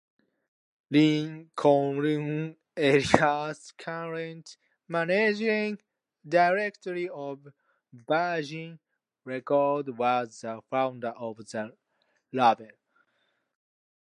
[0.89, 4.43] Lincoln Elias, currently
[4.87, 5.77] Managing
[6.27, 7.47] Director of
[7.93, 8.79] Virgin
[9.23, 11.77] Records, was the founder of the
[12.33, 12.69] label.